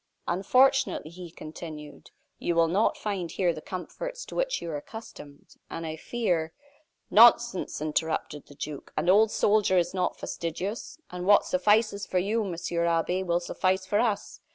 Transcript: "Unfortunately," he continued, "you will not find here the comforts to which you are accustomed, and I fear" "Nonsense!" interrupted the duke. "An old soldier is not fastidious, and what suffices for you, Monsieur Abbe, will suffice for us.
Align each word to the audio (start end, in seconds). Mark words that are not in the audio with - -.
"Unfortunately," 0.27 1.11
he 1.11 1.29
continued, 1.29 2.09
"you 2.39 2.55
will 2.55 2.67
not 2.67 2.97
find 2.97 3.29
here 3.29 3.53
the 3.53 3.61
comforts 3.61 4.25
to 4.25 4.33
which 4.33 4.59
you 4.59 4.71
are 4.71 4.75
accustomed, 4.75 5.53
and 5.69 5.85
I 5.85 5.95
fear" 5.95 6.53
"Nonsense!" 7.11 7.79
interrupted 7.79 8.47
the 8.47 8.55
duke. 8.55 8.91
"An 8.97 9.09
old 9.11 9.29
soldier 9.29 9.77
is 9.77 9.93
not 9.93 10.19
fastidious, 10.19 10.97
and 11.11 11.27
what 11.27 11.45
suffices 11.45 12.07
for 12.07 12.17
you, 12.17 12.43
Monsieur 12.43 12.83
Abbe, 12.85 13.21
will 13.21 13.39
suffice 13.39 13.85
for 13.85 13.99
us. 13.99 14.39